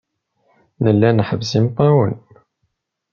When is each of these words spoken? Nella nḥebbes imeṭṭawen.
Nella 0.83 1.09
nḥebbes 1.17 1.51
imeṭṭawen. 1.57 2.13